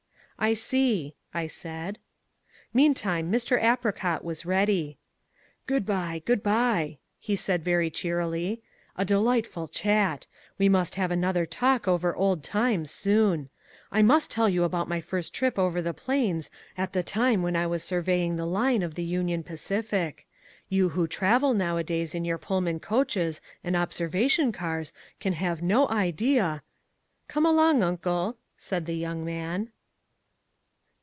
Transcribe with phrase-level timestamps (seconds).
[0.43, 1.99] "I see," I said.
[2.73, 3.63] Meantime Mr.
[3.63, 4.97] Apricot was ready.
[5.67, 8.63] "Good bye, good bye," he said very cheerily,
[8.97, 10.25] "A delightful chat.
[10.57, 13.49] We must have another talk over old times soon.
[13.91, 17.55] I must tell you about my first trip over the Plains at the time when
[17.55, 20.25] I was surveying the line of the Union Pacific.
[20.69, 26.63] You who travel nowadays in your Pullman coaches and observation cars can have no idea"
[27.27, 29.69] "Come along, uncle," said the young man.